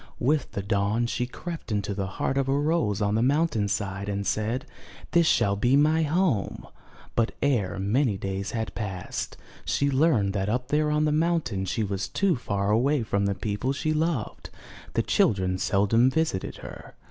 With 0.17 0.53
the 0.53 0.63
dawn, 0.63 1.05
she 1.05 1.27
crept 1.27 1.71
into 1.71 1.93
the 1.93 2.07
heart 2.17 2.35
of 2.35 2.49
a 2.49 2.57
rose 2.57 3.03
on 3.03 3.13
the 3.13 3.21
mountain 3.21 3.67
side 3.67 4.09
and 4.09 4.25
said 4.25 4.65
'This 5.11 5.27
shall 5.27 5.55
be 5.55 5.75
my 5.75 6.01
home." 6.01 6.65
But 7.15 7.33
ere 7.43 7.77
many 7.77 8.17
days 8.17 8.49
had 8.49 8.73
passed, 8.73 9.37
she 9.63 9.91
learned 9.91 10.33
that 10.33 10.49
up 10.49 10.69
there 10.69 10.89
on 10.89 11.05
the 11.05 11.11
mountain 11.11 11.65
she 11.65 11.83
was 11.83 12.07
too 12.09 12.35
far 12.35 12.71
away 12.71 13.03
from 13.03 13.27
the 13.27 13.35
people 13.35 13.73
she 13.73 13.93
loved; 13.93 14.49
the 14.95 15.03
children 15.03 15.59
seldom 15.59 16.09
visited 16.09 16.55
her. 16.65 16.95